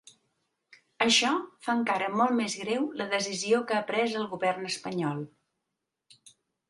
Això 1.05 1.33
fa 1.67 1.75
encara 1.81 2.07
molt 2.21 2.35
més 2.39 2.55
greu 2.61 2.87
la 3.01 3.07
decisió 3.13 3.59
que 3.73 3.77
ha 3.81 3.85
pres 3.93 4.17
el 4.23 4.27
govern 4.33 4.67
espanyol. 4.71 5.23